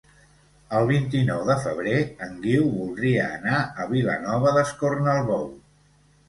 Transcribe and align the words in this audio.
El 0.77 0.85
vint-i-nou 0.91 1.43
de 1.49 1.57
febrer 1.65 1.99
en 2.27 2.33
Guiu 2.45 2.71
voldria 2.79 3.27
anar 3.35 3.61
a 3.85 3.87
Vilanova 3.93 4.55
d'Escornalbou. 4.57 5.47